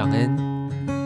[0.00, 0.34] 尚恩。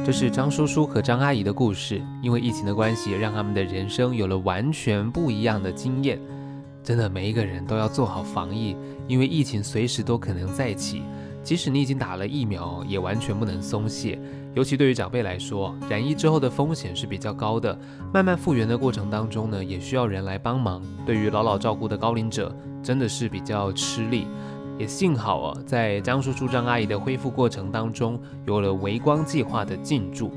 [0.07, 2.01] 这是张叔叔和张阿姨的故事。
[2.23, 6.17] 因为疫情的关系，让他们的人生有了完全不一样的经验。
[6.81, 8.77] 真的，每一个人都要做好防疫，
[9.09, 11.03] 因为疫情随时都可能再起。
[11.43, 14.17] 即使你已经打了疫苗，也完全不能松懈。
[14.55, 17.77] 尤其对于长辈来说，染疫之后的风险是比较高的。
[18.13, 20.81] 慢慢复原的过程当中呢，也需要人来帮忙。
[21.05, 24.29] 对于老老照顾的高龄者，真的是比较吃力。
[24.79, 30.31] 也幸好啊，在张叔叔、张阿姨的恢复过程当中，有了微光计划的进驻。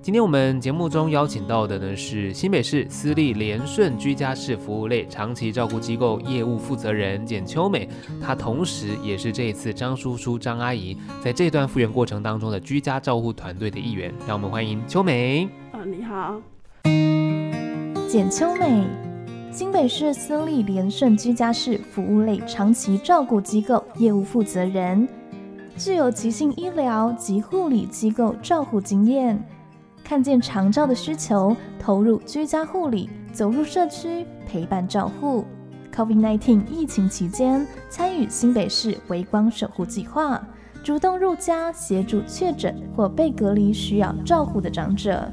[0.00, 7.88] 今天我们节目中邀请到的呢，是新北市私立联顺居家式服务类长期照顾机构业务负责人简秋美，
[8.20, 14.12] 她同时也是这一次张叔叔张阿姨在这段复原过程当中的居家照护团队的一员。
[14.26, 15.48] 让我们欢迎秋美。
[15.72, 16.38] 啊，你好，
[18.06, 18.84] 简秋美，
[19.54, 25.08] 新北市私立联顺居家式服务类长期照顾机构业务负责人，
[25.76, 29.40] 具有急性医疗及护理机构照护经验。
[30.02, 35.44] 看见长照的需求，投入居家护理，走入社区陪伴照护。
[35.94, 40.44] COVID-19 疫情期间，参与新北市微光守护计划，
[40.82, 45.32] 主动入家协助确诊或被隔离需要照护的长者。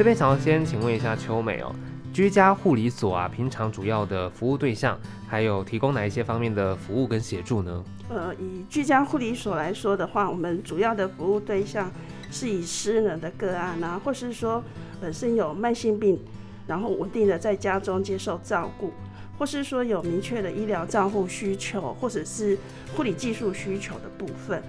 [0.00, 1.70] 这边想要先请问一下秋美哦。
[2.10, 4.98] 居家护理所啊，平常主要的服务对象，
[5.28, 7.84] 还有提供哪一些方面的服务跟协助呢？
[8.08, 11.92] 呃，以居家护理所来说的话，我们主要的服务对象
[12.30, 14.64] 是以失能的个案啊，或是说
[15.02, 16.18] 本身有慢性病，
[16.66, 18.94] 然后稳定的在家中接受照顾，
[19.38, 22.56] 或是说有明确的医疗照护需求，或者是
[22.96, 24.62] 护理技术需求的部分。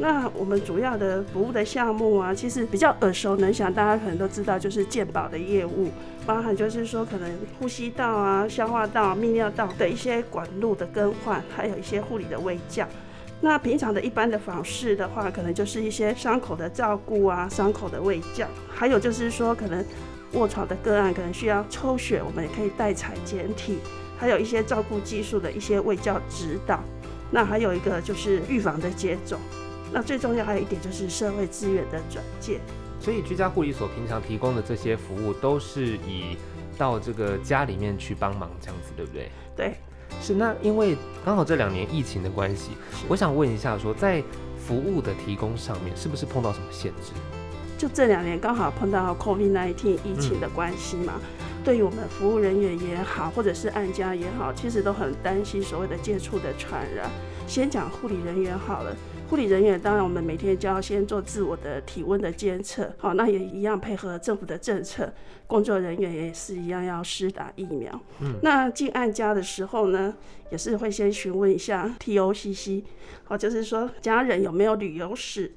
[0.00, 5.90] 那我们主要的服务的项目啊，其实比较耳熟能详，大家可能都知道，就是健保的业务，
[6.24, 12.86] 包含就是说可能呼吸道啊、消化道、泌尿道的一些管路的更换，还有一些护理的卫教。
[13.40, 19.84] 那平常的一般的访视的话，可能就是一些伤口的照顾啊、伤口的卫教，还有就是说可能
[20.34, 23.78] 卧床的个案可能需要抽血，我们也可以代采检体，
[24.16, 26.84] 还有一些照顾技术的一些卫教指导。
[27.30, 29.38] 那还有一个就是预防的接种。
[29.92, 32.60] 那最重要还有一点就是社会资源的转介，
[33.00, 36.36] 所以居家护理所平常提供的这些服务都是以
[36.76, 39.30] 到这个家里面去帮忙这样子，对不对？
[39.56, 39.74] 对，
[40.20, 40.34] 是。
[40.34, 42.72] 那因为刚好这两年疫情的关系，
[43.08, 44.22] 我想问一下，说在
[44.58, 47.12] 服务的提供上面，是不是碰到什么限制？
[47.78, 57.08] 就这两年刚好碰到 COVID-19 疫情的关系嘛，嗯、对于我们服务人员也好，或者是按家也好，其实都很担心所谓的接触的传染。
[57.46, 58.94] 先讲护理人员好了。
[59.28, 65.12] 护理人员当然，我们每天就要先做自我的体温的监测，好，那也一样配合政府的政策，
[65.46, 68.00] 工作人员也是一样要施打疫苗。
[68.20, 70.16] 嗯，那进案家的时候呢，
[70.50, 72.84] 也是会先询问一下 TOCC，
[73.24, 75.52] 好，就是说家人有没有旅游史、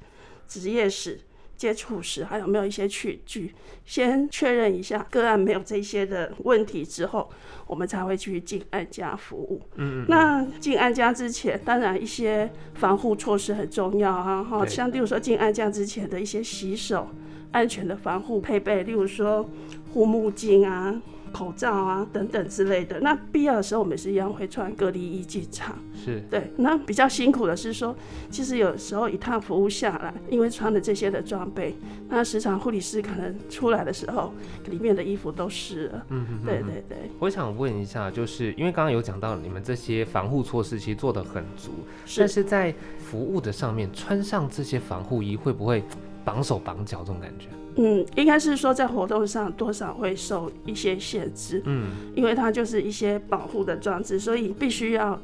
[0.49, 1.21] 职业史。
[1.61, 3.53] 接触时还有没有一些去据，
[3.85, 7.29] 先确认一下个案没有这些的问题之后，
[7.67, 9.61] 我们才会去进安家服务。
[9.75, 17.09] 嗯，嗯，那进安家之前，当然一些防护措施很重要啊，哈，像例如说进安家之前的一些洗手、
[17.51, 19.47] 安全的防护配备，例如说
[19.93, 20.99] 护目镜啊。
[21.31, 22.99] 口罩啊，等等之类的。
[22.99, 25.77] 那必要的时候，我们是一样会穿隔离衣进场。
[25.93, 26.51] 是对。
[26.57, 27.95] 那比较辛苦的是说，
[28.29, 31.75] 其实有时候一趟服务下来，因为穿了这些的装备，
[32.09, 34.33] 那时常护理师可能出来的时候，
[34.69, 36.05] 里面的衣服都湿了。
[36.09, 36.45] 嗯哼，哼，哼。
[36.45, 36.97] 对对对。
[37.19, 41.71] 我想问一下，就是因为刚刚有讲到你们这些防护措施其实做的很足，
[42.05, 42.19] 是。
[42.19, 45.83] 但是在服务的上面穿上这些防护衣，会不会
[46.23, 47.47] 绑手绑脚这种感觉？
[47.75, 55.17] 嗯，应该是说在活动上多少会受一些限制，嗯，因为它就是一些保护的装置，所以必须要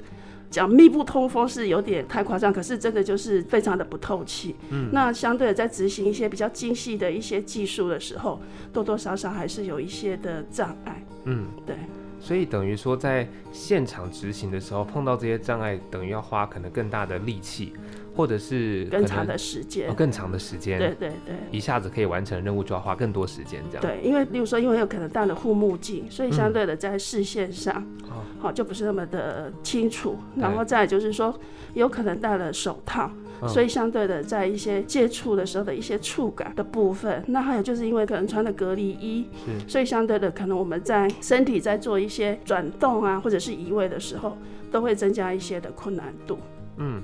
[0.49, 8.39] 讲密不通风是有点太夸张，可是真的就是非常的不透气，嗯，那相对的在执行一些比较精细的一些技术的时候，
[8.71, 11.75] 多多少少还是有一些的障碍，嗯，对，
[12.21, 17.73] 所以等于说在现场执行的时候碰到这些障碍，等于要花可能更大的力气。
[18.17, 23.81] 或者是更长的时间，哦，更长的时间，对对对，一下子可以完成任务就要花更多时间，这样。
[23.81, 27.75] 对，因为例如说，因为有可能戴了护目镜，所以相对的在视线上，
[28.09, 30.17] 好，嗯哦，就不是那么的清楚。
[30.35, 31.33] 然后再就是说，
[31.75, 33.11] 有可能戴了手套，
[33.41, 44.35] 嗯，所以相对的在一些接触的时候的一些触感的部分，那还有就是因为可能穿了隔离衣，是，所以相对的可能我们在身体在做一些转动啊，或者是移位的时候，
[44.71, 46.39] 都会增加一些的困难度。
[46.77, 47.01] 嗯。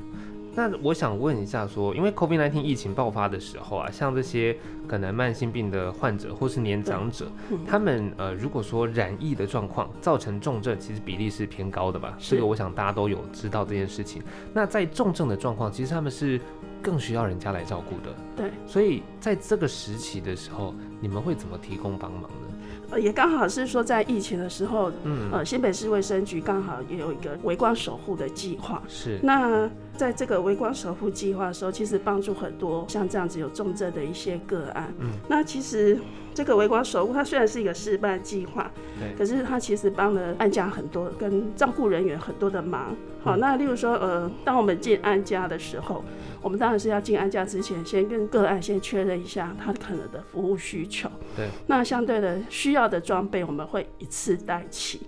[0.56, 4.56] 那我想问一下说，说因为 COVID-19 疫情爆发的时候啊，像这些
[4.88, 12.16] 可能慢性病的患者或是年长者，嗯、他们呃，如果说染疫的状况造成重症，其实比例是偏高的吧？
[12.20, 14.22] 这个我想大家都有知道这件事情。
[14.54, 16.40] 那在重症的状况，其实他们是
[16.82, 18.16] 更需要人家来照顾的。
[18.36, 23.00] 对，所以在这个时期的时候，你们会怎么提供帮忙呢？
[23.00, 28.84] 也刚好是说，在疫情的时候，嗯，呃，新北市卫生局刚好也有一个围光守护的计划。
[28.88, 29.20] 是。
[29.24, 34.94] 那在这个微光守护计划的时候，其实帮助很多像这样子有重症的一些个案。
[35.00, 35.10] 嗯。
[35.30, 35.98] 那其实
[36.34, 42.95] 这个微光守护，它虽然是一个示范计划，对，可是它其实帮了安家很多跟照顾人员很多的忙。
[43.24, 46.04] 好，那例如说，呃，当我们进安家的时候。
[46.42, 51.10] 我们当然是要进安家之前，先跟个案先确认一下他可能的服务需求。
[51.38, 51.48] 对。
[51.68, 55.00] 那相对的需要的装备，我们会一次带齐，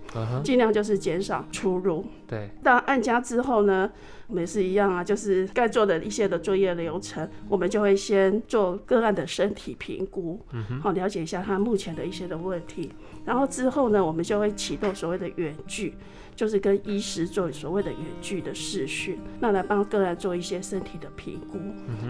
[0.42, 0.56] 尽、uh-huh.
[0.56, 2.06] 量就是减少出入。
[2.26, 2.50] 对。
[2.62, 3.90] 到案家之后呢，
[4.26, 12.92] 我们也是一样啊，就是该做的一些的作业流程，我们就会先做个案的身体评估，嗯哼，好，了解一下他目前的一些的问题。
[13.24, 15.94] 然后之后呢，我们就会启动所谓的远距。
[16.36, 21.58] 就是跟医师做所谓的远距的视讯，那来帮个案做一些身体的评估，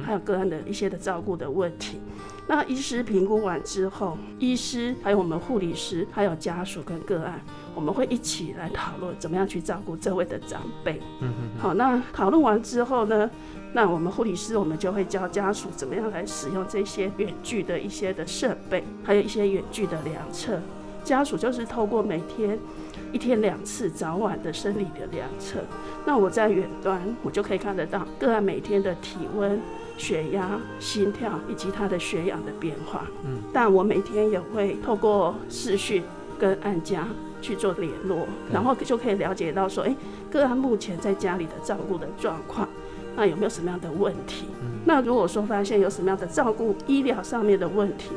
[0.04, 2.00] 还有个案的一些的照顾的问题。
[2.48, 7.40] 那医师评估完之后，医师还有我们护理师，还有家属跟个案，
[7.76, 11.00] 我们会一起来讨论怎么样去照顾这位的长辈。
[11.20, 11.60] 嗯嗯。
[11.60, 13.30] 好，那讨论完之后呢，
[13.72, 20.58] 那我们护理师我们就会教家属怎么样来使用这些远距的一些的设备，还有一些远距的量测。
[21.04, 22.58] 家属就是透过每天。
[23.12, 25.60] 一天两次早晚的生理的量测，
[26.04, 29.58] 那我在远端我就可以看得到个案每天的体温、
[29.96, 33.06] 血压、心跳以及他的血氧的变化。
[33.24, 36.02] 嗯，但我每天也会透过视讯
[36.38, 37.06] 跟按家
[37.46, 39.96] 去做联络，然后就可以了解到说，哎、欸，
[40.30, 42.68] 个案目前在家里的照顾的状况，
[43.14, 44.46] 那有没有什么样的问题？
[44.60, 48.10] 嗯，那如果说发现有什么样的照顾医疗上面的问题。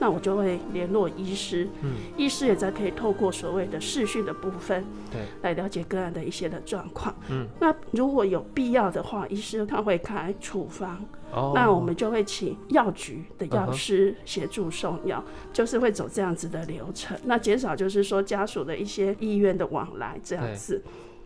[0.00, 20.82] 那我就会联络医师，嗯，医师也在可以透过所谓的视讯的部分，对，来了解个案的一些的状况，嗯，那如果有必要的话，医师他会开处方，哦，那我们就会请药局的药师协助送药，嗯，就是会走这样子的流程，那减少就是说家属的一些医院的往来这样子。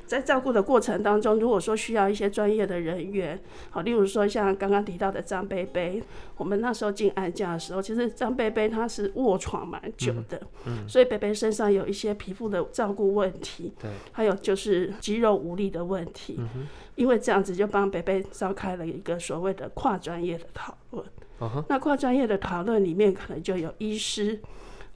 [0.07, 3.39] 在照顾的过程当中，如果说需要一些专业的人员，
[3.71, 6.03] 好，例如说像刚刚提到的张贝贝，
[6.37, 21.05] 我们那时候进安家的时候，其实张贝贝他是卧床蛮久的，嗯，嗯，所以贝贝身上有一些皮肤的照顾问题，对，还有就是肌肉无力的问题，嗯，因为这样子就帮贝贝召开了一个所谓的跨专业的讨论，
[21.41, 24.41] 嗯，那跨专业的讨论里面可能就有医师、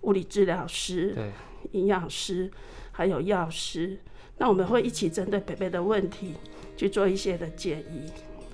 [0.02, 1.32] 物理治疗师、对，
[1.72, 2.50] 营养师，
[2.92, 3.98] 还有药师。
[4.40, 6.32] 那我们会一起针对北北的问题
[6.74, 8.10] 去做一些的建议，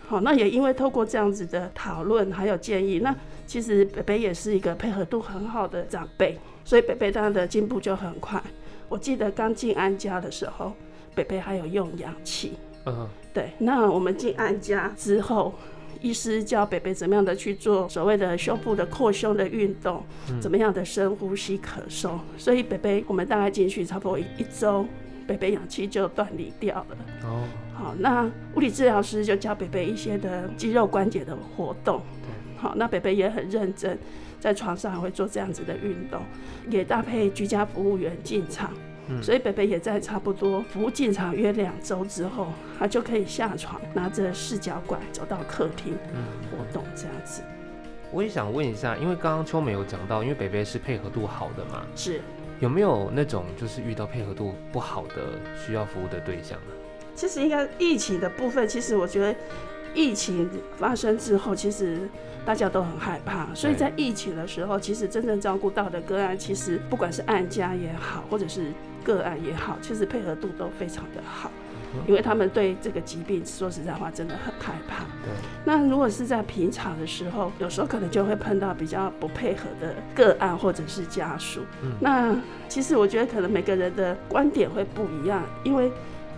[0.08, 3.14] 好，那也因为透过这样子的讨论还有建议，那
[3.46, 8.42] 其实北北也是一个配合度很好的长辈，所以北北他的进步就很快。
[8.88, 10.72] 我记得刚进安家的时候，
[11.14, 12.54] 北北还有用氧气，
[12.84, 13.52] 嗯，对。
[13.58, 15.54] 那我们进安家之后，
[16.00, 20.02] 医师教北北怎么样的去做所谓的胸部的扩胸的运动，
[20.40, 24.84] 怎么样的深呼吸咳嗽，所以北北我们大概进去差不多一周。
[25.26, 26.96] 北北氧气就断离掉了。
[27.24, 27.44] 哦，
[27.74, 32.00] 好，那物理治疗师就教北北一些的肌肉关节的活动。
[32.56, 33.98] 好，那北北也很认真，
[34.40, 36.22] 在床上还会做这样子的运动，
[36.70, 38.72] 也搭配居家服务员进场。
[39.08, 47.42] 嗯，所以北北也在差不多服务进场约两周之后，他就可以下床，拿着四脚拐走到客厅，嗯，活动这样子。
[48.10, 51.84] 我也想问一下，因为刚刚秋美有讲到，因为北北是配合度好的嘛？
[51.94, 52.20] 是。
[52.60, 56.74] 有没有那种就是遇到配合度不好的需要服务的对象呢？
[57.14, 59.34] 其实应该疫情的部分，其实我觉得
[59.94, 62.08] 疫情发生之后，其实
[62.44, 68.72] 大家都很害怕，所以在疫情的时候，其实真正照顾到的个案，其实不管是案家也好，或者是
[69.02, 71.50] 个案也好，其实配合度都非常的好。
[72.06, 75.04] 因为他们对这个疾病，说实在话，真的很害怕。
[75.24, 75.32] 对。
[75.64, 81.60] 那如果是在平常的时候，有时候可能就会碰到比较不配合的个案或者是家属。
[81.82, 81.92] 嗯。
[82.00, 82.36] 那
[82.68, 85.90] 其实我觉得可能每个人的观点会不一样，因为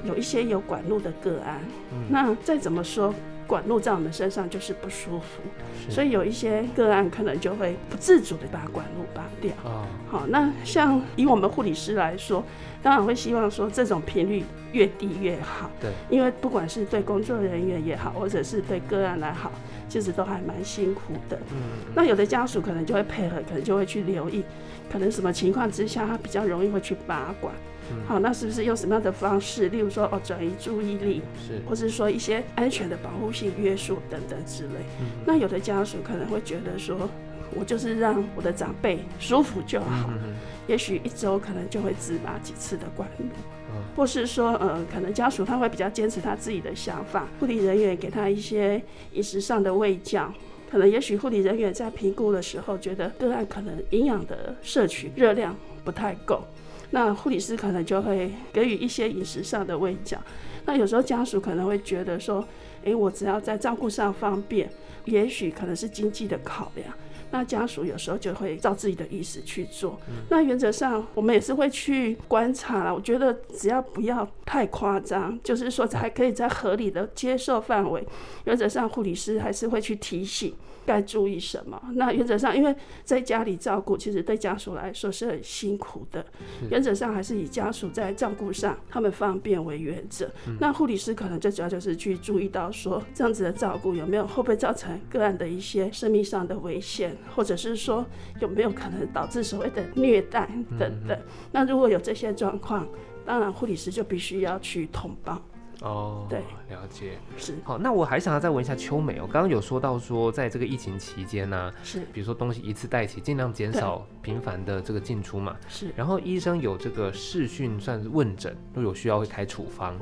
[0.04, 1.60] 有一些有管路的个案。
[1.92, 2.06] 嗯。
[2.08, 3.14] 那再怎么说，
[3.48, 5.42] 管路在我们身上就是不舒服，
[5.90, 9.50] 所以有一些个案可能就会不自主的把管路拔掉。
[9.68, 9.88] 啊。
[10.08, 12.44] 好，那像以我们护理师来说。
[12.80, 19.50] 当然会希望说这种频率越低越好，对，因为不管是对工作人员也好，或者是对个案来好，
[19.88, 21.36] 其实都还蛮辛苦的。
[21.50, 21.56] 嗯，
[21.92, 24.44] 那有的家属可能就会配合，可能就会去留意，
[24.88, 27.67] 可能什么情况之下他比较容易会去拔管，嗯、
[28.06, 29.68] 好，那是不是用什么样的方式？
[29.68, 34.74] 例如说哦，转移注意力，是，或是说一些安全的保护性约束等等之类。
[35.00, 37.08] 嗯、那有的家属可能会觉得说，
[37.54, 40.34] 我就是让我的长辈舒服就好，嗯、
[40.66, 43.24] 也许一周可能就会自拔几次的管路，
[43.70, 50.32] 嗯、或是说呃，可能家属他会比较坚持他自己的想法，护理人员给他一些饮食上的喂教。
[50.70, 56.44] 可能也许护理人员在评估的时候，觉得个案可能营养的摄取热量不太够，
[56.90, 60.18] 那护理师可能就会给予一些饮食上的喂教。
[60.64, 62.46] 那有时候家属可能会觉得说，
[62.84, 64.70] 诶，我只要在照顾上方便，
[65.04, 66.88] 也许可能是经济的考量。
[67.30, 69.98] 那家属有时候就会照自己的意思去做。
[70.08, 72.94] 嗯、那原则上，我们也是会去观察了。
[72.94, 78.06] 我觉得只要不要太夸张，就是说还可以在合理的接受范围。
[78.44, 80.54] 原则上，护理师还是会去提醒。
[80.86, 81.78] 该注意什么？
[81.96, 86.24] 那原则上，因为在家里照顾，其实对家属来说是很辛苦的。
[86.70, 90.30] 原则上还是以家属在照顾上他们方便为原则。
[90.46, 98.04] 嗯、那护理师可能最主要就是去注意到说，这样子的照顾有没有会不会造成个案的一些生命上的危险，或者是说
[98.40, 100.48] 有没有可能导致所谓的虐待
[100.78, 101.18] 等等。
[101.52, 102.86] 那如果有这些状况，
[103.24, 105.40] 当然护理师就必须要去通报。
[105.82, 107.54] 哦，对，了解，是。
[107.62, 115.92] 好，那我还想要再问一下秋美，哦刚刚有说到说，在这个疫情期间呢、啊，是，比如说东西一次带齐，尽量减少频繁的这个进出嘛，是。
[115.94, 119.94] 然后医生有这个视讯算是问诊，都有需要会开处方，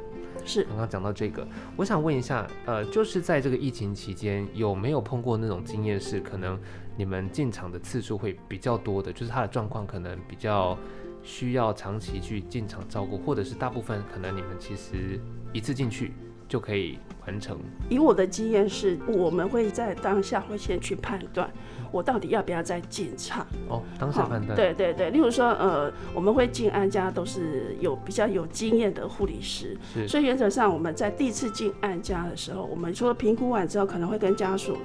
[0.47, 0.65] 是。
[0.65, 6.59] 刚刚讲到这个，我想问一下，呃，就是在这个疫情期间，有没有碰过那种经验是可能
[6.97, 10.79] 你们进场的次数会比较多的，就是他的状况可能比较
[11.23, 15.21] 需要长期去进场照顾，或者是大部分可能你们其实。
[15.57, 16.13] 一次进去
[16.49, 17.59] 就可以完成。
[17.89, 21.51] 以我的经验是，我们会在当下会先去判断，
[21.91, 23.47] 我到底要不要再进场。
[23.69, 24.55] 哦，当下判断。
[24.55, 34.77] 对对对，例如说，呃，我们会进安家都是有比较有经验的护理师，所以原则上我们在第一次进安家的时候，我们除了评估完之后，可能会跟家属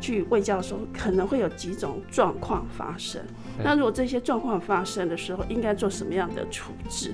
[0.00, 3.20] 去问教授，可能会有几种状况发生。
[3.62, 7.12] 那如果这些状况发生的时候，应该做什么样的处置？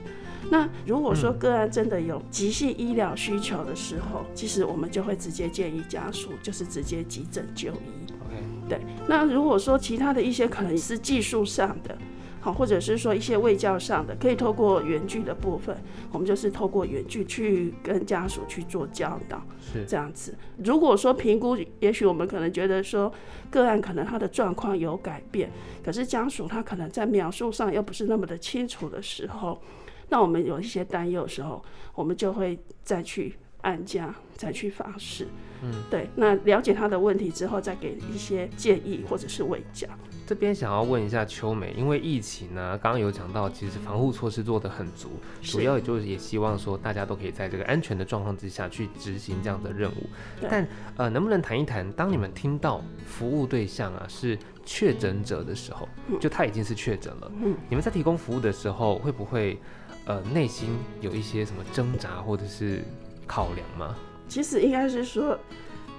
[0.50, 8.06] 那如果说个案真的有急性医疗需求的时候，嗯、其实我们就会直接建议家属就是直接急诊就医。
[8.08, 8.68] Okay.
[8.68, 8.80] 对。
[9.08, 11.98] 那如果说其他的一些可能是技术上的，
[12.40, 15.76] 好，或者是说一些卫教上的，可以透过远距的部分，
[16.12, 20.32] 我们就是透过远距去跟家属去做教导，是这样子。
[20.62, 23.12] 如果说评估，也许我们可能觉得说
[23.50, 25.50] 个案可能他的状况有改变，
[25.84, 29.60] 可是家属他可能在描述上又不是那么的清楚的时候。
[30.08, 35.26] 那我们有一些担忧的时候，我们就会再去按家，再去发誓。
[35.62, 36.08] 嗯，对。
[36.16, 39.88] 那了解他的问题之后，再给一些建议或者是慰教。
[40.26, 45.08] 这边想要问一下秋美，因为疫情呢，刚刚有讲到，其实防护措施做得很足，
[45.40, 50.10] 主要也就是也希望说大家都可以在这个安全的状况之下去执行这样的任务。
[50.50, 55.88] 但呃，能不能谈一谈，当你们听到服务对象啊是确诊者的时候，
[56.20, 59.58] 就他已经是确诊了，嗯，你们在提供服务的时候会不会？
[60.06, 60.70] 呃，内心
[61.00, 62.82] 有一些什么挣扎或者是
[63.26, 63.94] 考量吗？
[64.28, 65.38] 其实应该是说，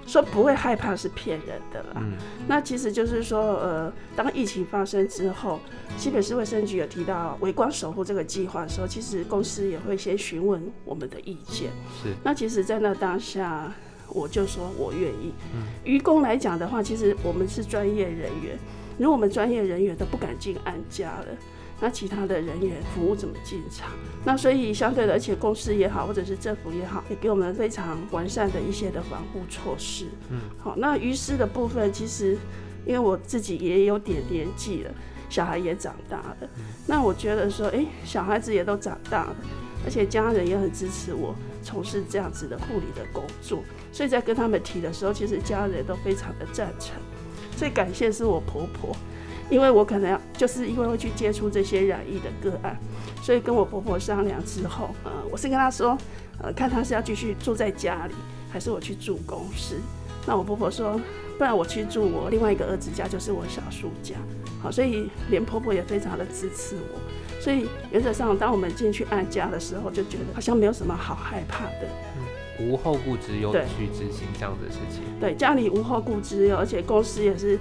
[0.05, 1.89] 说不会害怕是骗人的啦。
[1.97, 2.13] 嗯，
[2.47, 5.59] 那其实就是说，呃，当疫情发生之后，
[5.97, 11.69] 新北市卫生局有提到“围光守护”这个计划的时候，其实公司也会先询问我们的意见。
[12.01, 12.13] 是。
[12.23, 13.69] 那其实，在那当下，
[14.07, 15.33] 我就说我愿意。
[15.53, 15.63] 嗯。
[15.83, 18.57] 于公来讲的话，其实我们是专业人员，
[18.97, 21.27] 如果我们专业人员都不敢进安家了。
[21.79, 23.91] 那其他的人员服务怎么进场？
[24.25, 30.07] 那所以相对的，而且公司也好，或者是政府也好，也给我们非常完善的一些的防护措施。
[30.29, 32.37] 嗯，好，那于是的部分，其实
[32.85, 34.91] 因为我自己也有点年纪了，
[35.29, 39.35] 小孩也长大了，嗯、那我觉得说，哎、欸，小孩子也都长大了，
[39.85, 46.95] 而且家人也很支持我从事这样子的护理的工作，所以在跟他们提的时候，其实家人都非常的赞成。
[47.55, 48.95] 最感谢是我婆婆。
[49.49, 52.77] 因为我可能要，就是因为会去接触这些染疫的个案，
[53.21, 55.97] 所以跟我婆婆商量之后，呃，我是跟她说，
[56.41, 58.13] 呃，看她是要继续住在家里，
[58.51, 59.75] 还是我去住公司。
[60.25, 60.99] 那我婆婆说，
[61.37, 64.15] 不然我去住我另外一个儿子家，就是我小叔家。
[64.61, 66.99] 好，所以连婆婆也非常的支持我。
[67.39, 71.87] 所以原则上，当我们进去安家的时候，就觉得好像没有什么好害怕的，
[72.59, 75.03] 嗯、无后顾之忧的去执行这样子的事情。
[75.21, 77.57] 对，家里无后顾之忧，而且公司也是。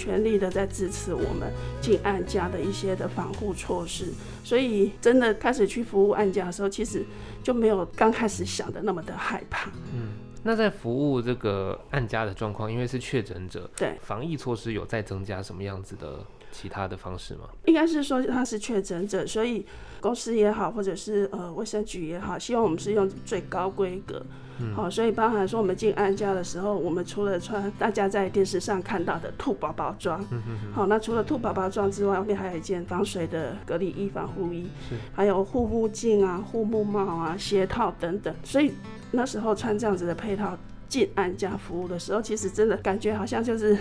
[0.00, 1.52] 全力的在支持我们
[1.82, 4.06] 进案家的一些的防护措施，
[4.42, 7.04] 所以真的开始去服务案家的时候，其实
[7.42, 9.70] 就没有刚开始想的那么的害怕。
[9.94, 17.50] 嗯，那在服务这个案家的状况，因为是确诊者，对，防疫措施有在增加什么样子的其他的方式吗？
[17.66, 19.66] 应该是说他是确诊者，所以
[20.00, 24.18] 公司也好，或者是呃卫生局也好，希望我们是用最高规格。
[24.20, 24.26] 好、
[24.60, 30.24] 嗯，所以包含说我们进安家的时候，我们除了穿大家在电视上看到的兔宝宝装，
[30.72, 34.68] 好，那除了兔宝宝装之外，外面还有一件防水的隔离衣、防护衣，
[35.12, 38.34] 还有护目镜啊、护目帽啊、鞋套等等。
[38.44, 38.72] 所以
[39.10, 40.56] 那时候穿这样子的配套
[40.88, 43.78] 进安家服务的时候，其实真的感觉好像就是。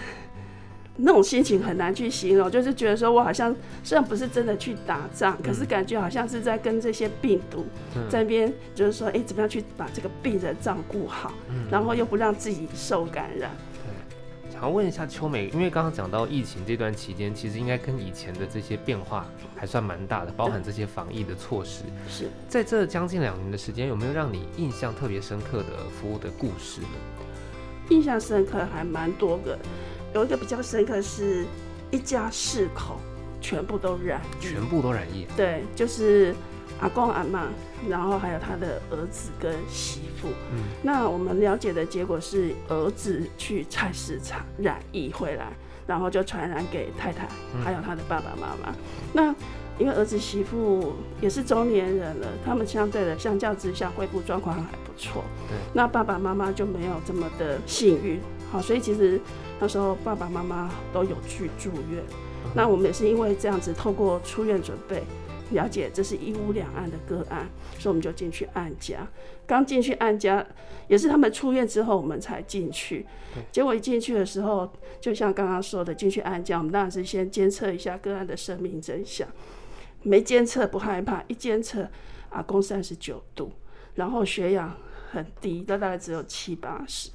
[1.01, 7.65] 那种心情很难去形容，就是觉得说我好像虽然不是真的去打仗，可是感觉好像是在跟这些病毒
[8.10, 11.32] 在那边，就是说，哎、欸，怎么样去把这个病人照顾好，
[11.72, 13.50] 然后又不让自己受感染。
[13.86, 19.25] 对，想要问一下秋美，因为刚刚讲到疫情这段期间，其实应该跟以前的这些变化
[19.56, 21.84] 还算蛮大的，包含这些防疫的措施。
[22.10, 26.88] 是在这将近两年的时间，有没有让你印象特别深刻的服务的故事呢？
[27.89, 29.58] 印象深刻还蛮多个。
[30.13, 31.46] 有一个比较深刻是，
[31.92, 33.00] 一家四口
[33.39, 35.28] 全部都染，全部都染疫。
[35.38, 36.34] 对，就是
[36.82, 37.48] 阿公阿妈，
[37.88, 40.30] 然后还有他的儿子跟媳妇。
[40.51, 45.54] 嗯，那我们了解的结果是，儿子去菜市场染疫回来，
[45.86, 47.28] 然后就传染给太太，
[47.63, 48.72] 还有他的爸爸妈妈。
[48.72, 48.75] 嗯。
[49.13, 49.36] 那
[49.78, 55.24] 因为儿子媳妇也是中年人了，他们相对的相较之下恢复状况还不错。
[55.48, 58.20] 对，那爸爸妈妈就没有这么的幸运。
[58.51, 59.22] 好，所以其实。
[59.60, 62.04] 那时候爸爸妈妈都有去住院，
[62.56, 65.04] 那我们也是因为这样子，透过出院准备，
[65.51, 69.08] 了解这是一屋两案的个案，所以我们就进去安家。
[69.46, 70.46] 刚进去安家，
[70.88, 73.06] 也是他们出院之后我们才进去。
[73.51, 79.28] 结果一进去的时候，就像刚刚说的，进去安家，我们当然是先监测一下个案的生命真相。
[80.04, 81.89] 没监测不害怕，一监测，
[82.30, 83.51] 阿公三十九度，
[83.96, 84.74] 然后血氧
[85.12, 87.10] 很低，大概只有七八十。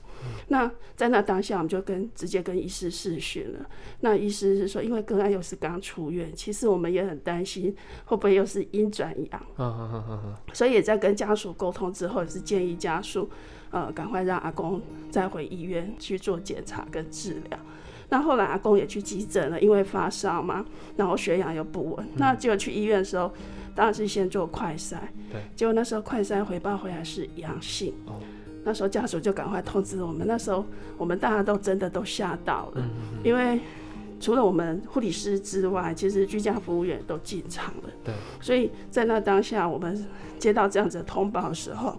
[0.48, 3.66] 那在那当下，我们就跟直接跟医师视讯了。
[4.00, 7.74] 那医师是说，因为个案又是刚出院，其实我们也很担心
[8.06, 9.46] 会不会又是阴转阳，
[10.52, 13.28] 所以也在跟家属沟通之后，也是建议家属
[13.70, 17.58] 呃赶快让阿公再回医院去做检查跟治疗。
[18.10, 20.64] 那后来阿公也去急诊了，因为发烧嘛，
[20.96, 23.32] 然后血氧又不稳，那结果去医院的时候，
[23.74, 24.98] 当然是先做快筛，
[25.32, 27.94] 对，结果那时候快筛回报回来是阳性。
[28.64, 30.64] 那时候家属就赶快通知我们，那时候
[30.97, 32.83] 我们大家都真的都吓到了，
[33.22, 33.61] 因为
[34.20, 37.90] 除了我们护理师之外，其实居家服务员都进场了。
[38.03, 40.07] 对，所以在那当下，我们
[40.38, 41.98] 接到这样子的通报的时候，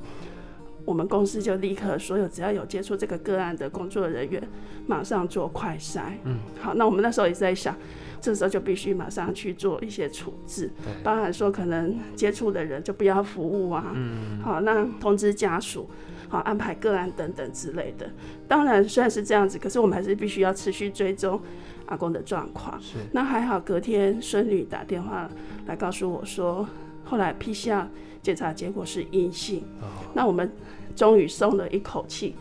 [0.85, 4.41] 我们公司就立刻所有只要有接触这个个案的工作人员，
[4.87, 6.13] 马上做快筛。
[6.23, 7.75] 嗯，好，那我们那时候也在想，
[8.19, 10.71] 这时候就必须马上去做一些处置，
[11.03, 13.91] 包含说可能接触的人就不要服务啊。
[13.93, 15.87] 嗯，好，那通知家属。
[16.27, 18.09] 好，安排个案等等之类的。
[18.47, 21.39] 当然，虽然是这样子，可是我们还是必须要持续追踪
[21.85, 22.81] 阿公的状况。
[22.81, 22.97] 是。
[23.11, 25.29] 那还好，隔天孙女打电话
[25.67, 26.67] 来告诉我说，
[27.03, 27.85] 后来 PCR
[28.21, 29.63] 检查结果是阴性。
[29.81, 29.85] 哦。
[30.13, 30.51] 那我们
[30.95, 32.35] 终于松了一口气。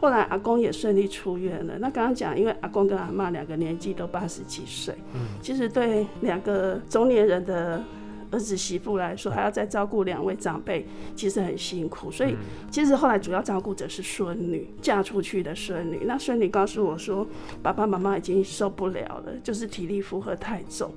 [0.00, 1.78] 后来阿公也顺利出院了。
[1.78, 4.94] 那刚刚讲，因为阿公跟阿嬷两个年纪都八十几岁。
[5.14, 5.20] 嗯。
[5.40, 7.82] 其实对两个中年人的。
[8.30, 10.86] 儿子媳妇来说，还要再照顾两位长辈，
[11.16, 12.10] 其实很辛苦。
[12.10, 12.36] 所以，
[12.70, 16.00] 其实后来主要照顾者是孙女，嫁出去的孙女。
[16.04, 17.26] 那孙女告诉我说，
[17.62, 20.90] 爸爸妈妈已经受不了了，就是体力负荷太重，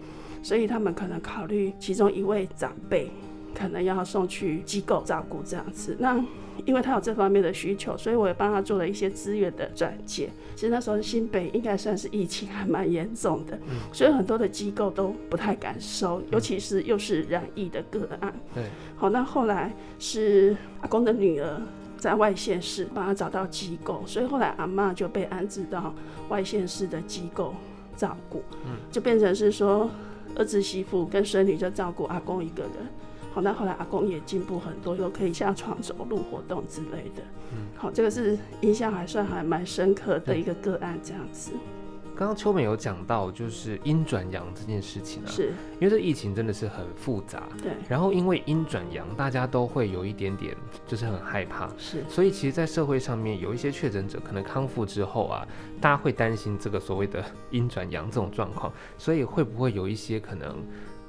[0.43, 3.09] 所以他们可能考虑其中一位长辈，
[3.55, 5.95] 可能要送去机构照顾这样子。
[5.99, 6.23] 那
[6.65, 10.29] 因为他有这方面的需求，所以我也帮他做了一些资源的转介。
[10.55, 13.57] 其实那时候新北应该算是疫情还蛮严重的，
[13.91, 18.33] 所以很多的机构都不太敢收，尤其是又是染疫的个案。
[18.53, 18.63] 对，
[18.95, 21.61] 好，那后来是阿公的女儿
[21.97, 25.93] 在外县市帮他找到机构，所以后来阿妈就被安置到
[26.29, 27.55] 外县市的机构
[27.95, 28.43] 照顾，
[28.91, 29.89] 就变成是说
[30.35, 32.71] 儿子媳妇跟孙女就照顾阿公一个人。
[33.33, 37.23] 好，那后来阿公也进步很多，又可以下床走路、活动之类的。
[37.53, 41.53] 嗯，好，这个是印象还算还蛮深刻的一个个案，这样子。
[42.13, 47.47] 刚刚秋美有讲到，就是阴转阳这件事情啊，是因为这疫情真的是很复杂。
[47.63, 47.71] 对。
[47.89, 51.69] 然后因为阴转阳，大家都会有一点点就是很害怕。
[51.77, 52.03] 是。
[52.09, 55.47] 所以其实，在社会上面有一些确诊者可能康复之后啊，
[55.79, 60.57] 大家会担心这个所谓的阴转阳这种状况，所以会不会有一些可能？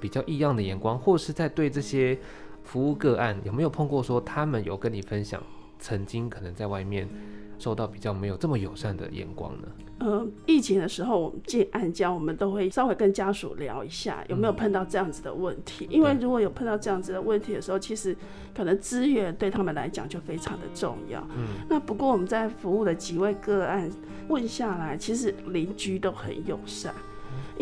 [0.02, 2.18] 比较异样的眼光，或是在对这些
[2.64, 4.02] 服务个案有没有碰过？
[4.02, 5.40] 说他们有跟你分享，
[5.78, 7.08] 曾经可能在外面
[7.56, 9.68] 受到比较没有这么友善的眼光呢？
[10.00, 15.86] 呃，疫情的时候，我们进安家，我们都会稍微跟家属聊一下，有没有碰到这样子的问题。
[15.88, 15.92] 嗯。
[15.92, 18.16] 因为如果有碰到这样子的问题的时候，其实
[18.52, 21.24] 可能资源对他们来讲就非常的重要。
[21.36, 21.64] 嗯。
[21.70, 23.88] 那不过我们在服务的几位个案
[24.28, 26.92] 问下来，其实邻居都很友善。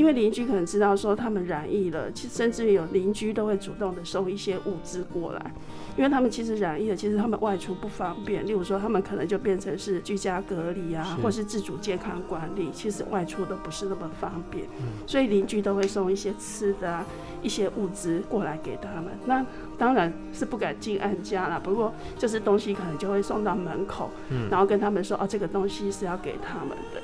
[0.01, 5.53] 因为邻居可能知道说他们染疫了，其甚至有邻居都会主动的送一些物资过来，
[5.95, 14.65] 因为他们其实染疫了，其实他们外出不方便，例如说他们可能就变成是居家隔离啊，或是自主健康管理，其实外出都不是那么方便，
[15.07, 17.05] 所以邻居都会送一些吃的啊，
[17.43, 19.13] 一些物资过来给他们。
[19.27, 19.45] 那
[19.77, 24.09] 当然是不敢进安家了，不过就是东西可能就会送到门口，
[24.51, 27.03] 然后跟他们说哦，这个东西是要给他们的。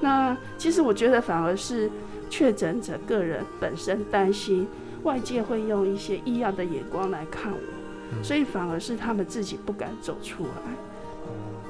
[0.00, 1.88] 那其实我觉得反而是。
[2.32, 4.66] 确诊者个人本身担心
[5.02, 10.72] 外界会用一些异样的眼光来看我，所以反而是他们自己不敢走出来。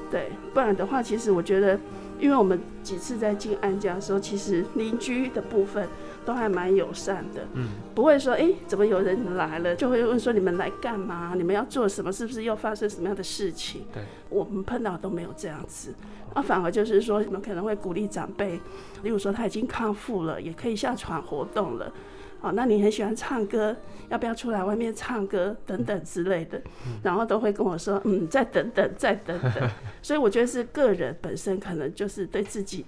[0.09, 1.77] 对，不然的话，其实我觉得，
[2.17, 5.85] 因为我们几次在进安家的时候，其实邻居的部分
[6.23, 11.33] 都还蛮友善的，嗯，不会说，哎，怎么有人来了，就会问说你们来干嘛？
[11.35, 12.09] 你们要做什么？
[12.09, 13.81] 是不是又发生什么样的事情？
[13.93, 15.93] 对，我们碰到都没有这样子。
[16.35, 18.59] 那反而就是说，你们可能会鼓励长辈，
[19.03, 21.91] 例如说他已经康复了，也可以下床活动了，
[22.39, 23.75] 好，那你很喜欢唱歌，
[24.09, 26.61] 要不要出来外面唱歌等等之类的，
[27.03, 29.69] 然后都会跟我说，嗯，再等等，再等等。
[30.01, 32.85] 所以我觉得是个人本身可能就是对自己，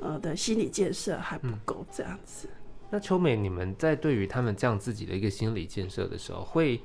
[0.00, 2.48] 呃的心理建设还不够这样子。
[2.90, 6.78] 那秋美，你们在对于他们这样自己的一个心理建设的时候，会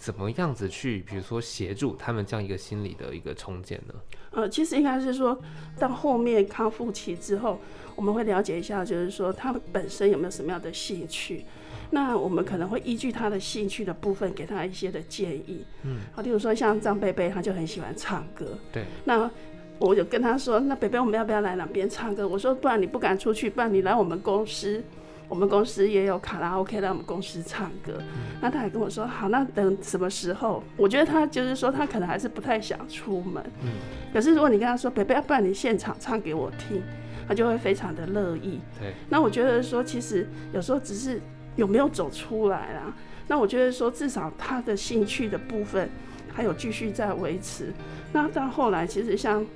[0.00, 3.94] 怎么样子去，比如说协助他们这样一个心理的一个重建呢？
[4.30, 5.38] 呃，其实应该是说，
[5.78, 7.60] 到后面康复期之后，
[7.94, 11.44] 我们会了解一下，就是说他们本身有没有什么样的兴趣，
[11.90, 15.62] 那我们可能会依据他的兴趣的部分，给他一些的建议。
[15.82, 18.58] 嗯，好，例如说像张贝贝，他就很喜欢唱歌。
[18.72, 18.84] 对。
[19.04, 19.30] 那
[19.78, 22.26] 我就跟他说，那贝贝，我们要不要来两边唱歌？
[22.26, 24.82] 我说，不然你不敢出去，不然你来我们公司。
[25.30, 28.02] 我们公司也有卡拉 OK 在我们公司唱歌，
[28.40, 30.60] 那他还跟我说好，那等什么时候？
[30.76, 33.70] 我觉得他就是说他可能还是不太想出门，嗯，
[34.12, 36.82] 可是如果你跟他说，贝贝，要不然你现场唱给我听，
[37.28, 38.58] 他就会非常的乐意。
[38.80, 41.20] 对，那我觉得说其实有时候只是
[41.54, 42.92] 有没有走出来啦，
[43.28, 45.88] 那我觉得说至少他的兴趣的部分
[46.34, 47.72] 还有继续在维持。
[48.12, 49.46] 那到后来其实像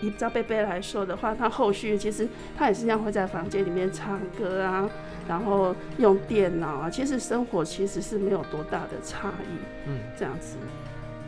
[0.00, 4.88] 以张贝贝来说的话，他后续其实他也是一样会在房间里面唱歌啊。
[5.28, 10.56] 然后用电脑啊，其实生活其实是没有多大的差异，嗯，这样子。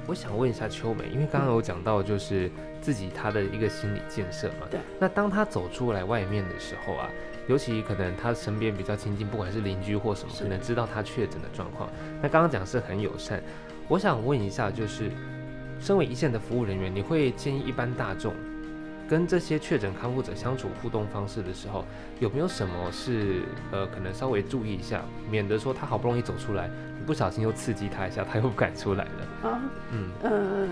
[0.07, 2.49] 我想问一下秋美，因为刚刚有讲到就是
[2.81, 4.79] 自己他的一个心理建设嘛，对。
[5.01, 7.11] 那当他走出来外面的时候啊，
[7.49, 11.91] 尤其可能他身边比较亲近，不管是邻居或什么，可能知道他确诊的状况。
[12.23, 13.43] 那刚刚讲是很友善，
[13.89, 15.11] 我想问一下，就是
[15.81, 18.33] 身为一线的服务人员，你会建议一般大众？
[19.09, 21.85] 跟这些确诊康复者相处互动方式的时候，
[22.19, 26.71] 有没有什么是呃可能稍微注意一下，免得说他好不容易走出来，
[27.07, 29.49] 不小心又刺激他一下，他又不敢出来了。
[29.49, 30.69] 啊，嗯，呃，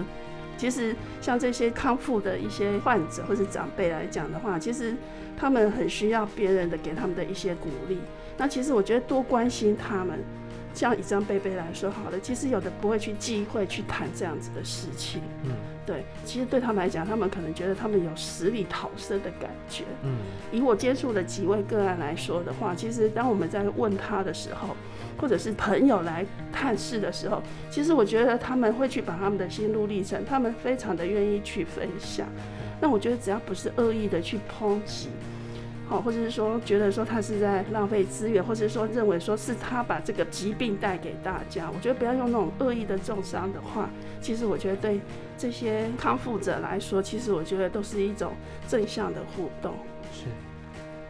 [0.57, 4.95] 其实像这些康复的一些患者或是长辈来讲的话，其实
[5.37, 7.99] 他们很需要别人的给他们的一些鼓励。
[8.37, 10.19] 那其实我觉得多关心他们。
[10.75, 15.53] 像以张贝贝来说好了，其实有的不会去忌讳去谈这样子的事情，嗯，
[15.87, 20.17] 对，其实对他们来讲，他们可能觉得他们有死里逃生的感觉，嗯，
[20.53, 24.75] 以我接触的几位个案来说的话，其实当我们在问他的时候，
[25.17, 32.27] 或者是朋友来探视的时候，其实我觉得他们会去把他们的心路历程，他们非常的愿意去分享，
[32.81, 35.09] 那我觉得只要不是恶意的去抨击。
[35.87, 45.01] 好，或者是说觉得说他是在浪费资源，或者是说认为说是他把这个疾病带给大家，我觉得不要用那种恶意的重伤的话，其实我觉得对
[45.37, 48.33] 这些康复者来说，其实我觉得都是一种
[48.67, 49.75] 正向的互动。
[50.11, 50.25] 是，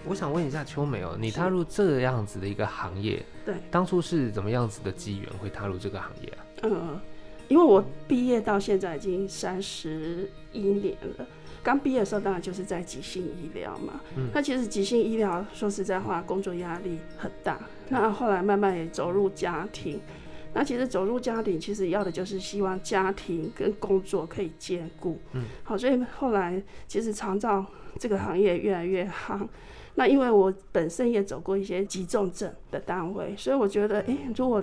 [0.04, 6.40] 我想问一下秋美哦，你踏入这样子的一个行业，对，当初是怎么样子的机缘会踏入这个行业啊？
[6.64, 7.00] 嗯，
[7.48, 11.26] 因为我毕业到现在已经三十一年了。
[11.62, 14.00] 刚毕业的时候，当然就是在急性医疗嘛。
[14.16, 14.28] 嗯。
[14.34, 17.58] 那其实急性医疗，说实在话，工作压力很大。
[17.88, 19.98] 那后来慢慢也走入家庭。
[20.52, 25.18] 那其实走入家庭，其实要的就是希望家庭跟工作可以兼顾。
[25.32, 25.44] 嗯。
[25.62, 27.64] 好，所以后来其实长照
[27.98, 29.48] 这个行业越来越夯。
[29.94, 34.62] 那因为我本身也走过一些急重症的单位，所以我觉得，哎、欸，如果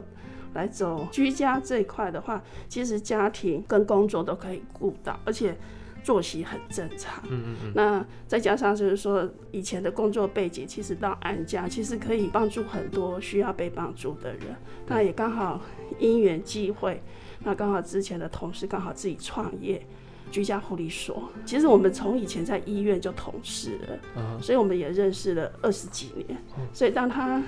[0.54, 5.56] 来走居家这一块的话，其实家庭跟工作都可以顾到，而且。
[6.04, 14.42] 作息很正常，嗯嗯嗯，那再加上就是说以前的工作背景，其实到安家其实可以帮助很多需要被帮助的人。
[14.88, 15.62] 那也刚好
[16.00, 17.04] 因缘际会，
[17.44, 19.86] 那刚好之前的同事刚好自己创业
[20.32, 21.30] 居家护理所。
[21.46, 23.78] 其实我们从以前在医院就同事
[24.16, 26.36] 了，所以我们也认识了二十几年。
[26.74, 27.44] 所以当他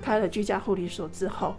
[0.00, 1.54] 开了居家护理所之后，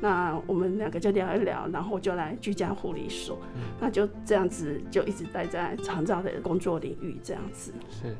[0.00, 7.72] 那我们两个就聊一聊，然后我就来居家护理所，嗯，那就这样子就一直待在长照的工作领域，这样子。
[7.90, 8.16] 是，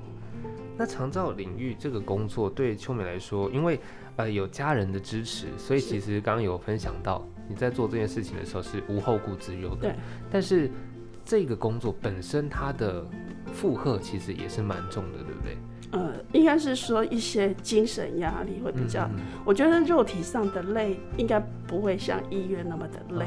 [0.76, 3.78] 那长照领域这个工作对秋美来说，因为
[4.16, 9.82] 呃有家人的支持，所以其实刚刚有分享到你在做这件事情的时候是无后顾之忧的。
[9.82, 9.94] 对，
[10.30, 10.70] 但是
[11.24, 13.06] 这个工作本身它的
[13.52, 15.56] 负荷其实也是蛮重的，对不对？
[15.90, 23.26] 呃，应该是说一些精神压力会比较，嗯嗯，我觉得肉体上的累应该不会像医院那么的累，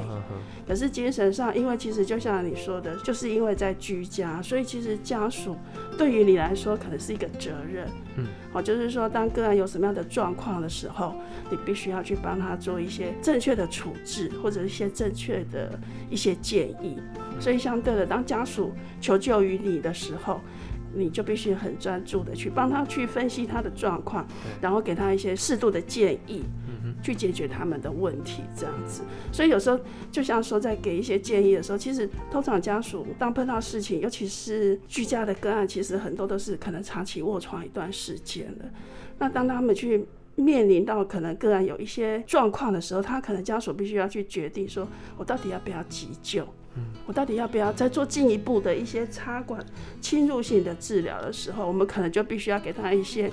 [0.68, 5.58] 可是精神上，因为其实就像你说的，就是因为在居家，所以其实家属
[5.98, 11.16] 对于你来说可能是一个责任，嗯，好，就是说当个案有什么样的状况的时候，
[11.50, 15.80] 你必须要去帮他做一些正确的处置，或者一些正确的
[16.12, 17.00] 一些建议，
[17.40, 20.40] 所以相对的，当家属求救于你的时候。
[20.94, 24.28] 你就必须很专注的去帮他去分析他的状况，
[24.60, 26.44] 然后给他一些适度的建议，
[27.02, 29.04] 去解决他们的问题，这样子。
[29.32, 29.80] 所以有时候
[30.12, 38.66] 就像说，在给一些建议的时候，其实通常家属当碰到事情，尤其是居家的个案，其实很多都是可能长期卧床一段时间了。
[39.18, 46.48] 那当他们去面临到可能个案有一些状况的时候，他可能家属必须要去决定说，我到底要不要急救。
[47.06, 49.66] 我到底要不要再做进一步的一些插管
[50.00, 53.30] 侵入性的治疗的时候，我们可能就必须要给他一些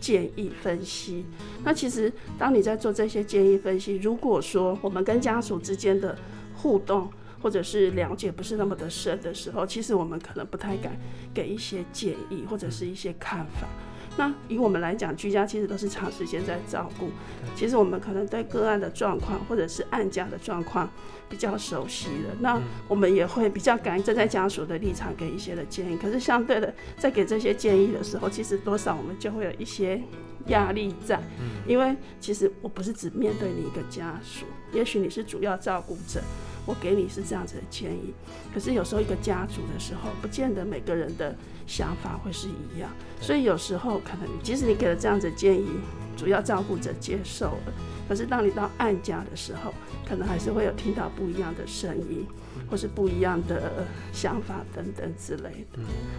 [0.00, 1.24] 建议分析。
[1.64, 6.16] 那其实当你在做这些建议分析，如果说我们跟家属之间的
[6.54, 10.96] 互动或者是了解不是那么的深的时候，其实我们可能不太敢
[11.34, 13.68] 给一些建议或者是一些看法。
[14.16, 17.10] 那以我们来讲，居家其实都是长时间在照顾。
[17.54, 20.88] 其实我们可能对个案的状况或者是案家的状况
[21.28, 25.96] 比较熟悉了，那我们也会比较敢站在家属的立场给一些的建议。
[25.96, 30.00] 可是相对的，在给这些建议的时候，其实多少我们就会有一些
[30.46, 31.20] 压力在，
[31.66, 36.20] 因为其实我不是只面对你一个家属，也许你是主要照顾者。
[36.66, 38.12] 我给你是这样子的建议，
[38.52, 41.34] 可是有时候一个家族的时候，不见得每个人的
[41.66, 45.68] 想法会是一样，所以有时候可能即使你给了这样子的建议，
[46.16, 47.72] 主要照顾者接受了，
[48.08, 49.72] 可是当你到案家的时候，
[50.08, 52.26] 可能还是会有听到不一样的声音，
[52.68, 55.78] 或是不一样的想法等等之类的。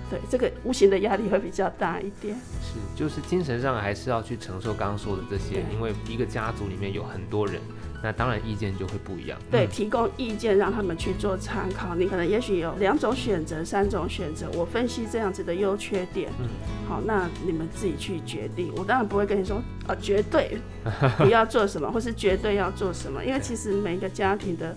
[0.09, 2.33] 对，这个无形的压力会比较大一点。
[2.61, 7.61] 是，就是精神上还是要去承受刚刚说的这些，因为一个家族里面有很多人。
[8.03, 9.37] 那当然，意见就会不一样。
[9.49, 11.95] 对，提供意见让他们去做参考。
[11.95, 16.31] 你可能也许有两种选择、三种选择，我分析这样子的优缺点。
[16.39, 16.47] 嗯，
[16.87, 18.71] 好，那你们自己去决定。
[18.75, 20.57] 我当然不会跟你说啊，绝对
[21.17, 24.75] 不要做什么，或是绝对要做什么，因为其实每一个家庭的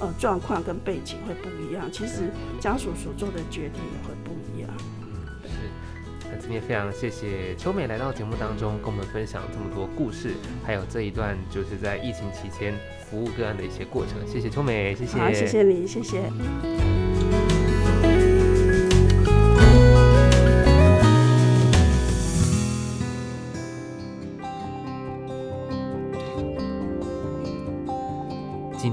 [0.00, 2.30] 呃状况跟背景会不一样，其实
[2.60, 3.82] 家属所做的决定。
[6.50, 10.32] 今天非常谢谢秋美来到节目当中，跟我们分享这么多故事，
[10.64, 12.74] 还有这一段就是在疫情期间
[13.08, 14.16] 服务个案的一些过程。
[14.26, 16.89] 谢谢秋美，谢谢，好，谢谢你，谢谢。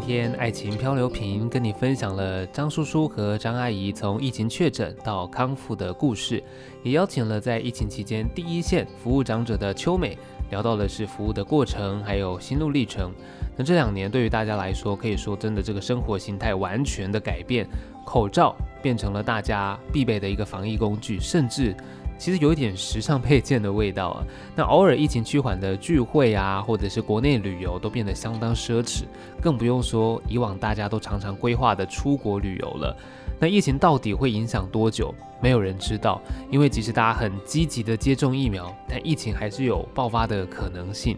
[0.07, 6.41] 天爱情漂流瓶跟你分享了张叔叔和张阿姨从疫情确诊到康复的故事，
[6.81, 10.17] 也邀请了在疫情期间第一线服务长者的秋美，
[10.49, 13.13] 聊到的是服务的过程还有心路历程。
[13.57, 17.67] 那这两年对于大家来说，可以说真的这个生活形态完全的改变，
[18.05, 21.75] 口罩变成了大家必备的一个防疫工具，甚至。
[22.17, 24.23] 其实有一点时尚配件的味道啊。
[24.55, 29.03] 那偶尔疫情趋缓的聚会啊，或者是国内旅游都变得相当奢侈，
[29.41, 32.95] 更不用说以往大家都常常规划的出国旅游了。
[33.39, 35.13] 那疫情到底会影响多久？
[35.39, 41.15] 没有人知道，因为即使大家很积极的接种疫苗，但疫情还是有爆发的可能性。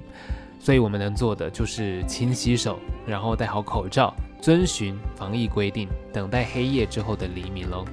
[0.60, 7.86] 所以我们能做的就是勤洗手，然后戴好口罩，遵循防疫规定，等待黑夜之后的黎明喽。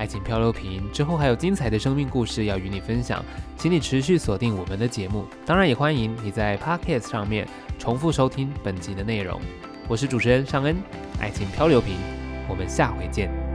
[0.00, 3.22] 爱情漂流瓶之后还有精彩的生命故事要与你分享，
[3.58, 5.26] 请你持续锁定我们的节目。
[5.44, 7.46] 当然也欢迎你在 Podcast 上面
[7.78, 9.38] 重复收听本集的内容。
[9.88, 10.74] 我是主持人尚恩，
[11.20, 11.96] 爱情漂流瓶，
[12.48, 13.49] 我们下回见。